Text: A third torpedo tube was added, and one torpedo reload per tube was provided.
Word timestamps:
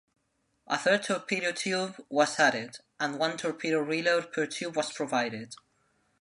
A 0.65 0.79
third 0.79 1.03
torpedo 1.03 1.51
tube 1.51 2.03
was 2.09 2.39
added, 2.39 2.79
and 2.99 3.19
one 3.19 3.37
torpedo 3.37 3.77
reload 3.81 4.31
per 4.33 4.47
tube 4.47 4.75
was 4.75 4.91
provided. 4.91 5.53